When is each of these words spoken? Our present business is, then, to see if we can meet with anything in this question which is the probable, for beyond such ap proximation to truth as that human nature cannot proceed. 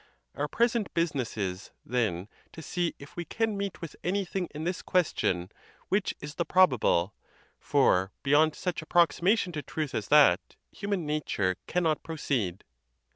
Our 0.33 0.47
present 0.47 0.91
business 0.95 1.37
is, 1.37 1.69
then, 1.85 2.27
to 2.53 2.63
see 2.63 2.95
if 2.97 3.15
we 3.15 3.23
can 3.23 3.55
meet 3.55 3.81
with 3.81 3.95
anything 4.03 4.47
in 4.49 4.63
this 4.63 4.81
question 4.81 5.51
which 5.89 6.15
is 6.19 6.33
the 6.33 6.43
probable, 6.43 7.13
for 7.59 8.11
beyond 8.23 8.55
such 8.55 8.81
ap 8.81 8.89
proximation 8.89 9.53
to 9.53 9.61
truth 9.61 9.93
as 9.93 10.07
that 10.07 10.55
human 10.71 11.05
nature 11.05 11.55
cannot 11.67 12.01
proceed. 12.01 12.63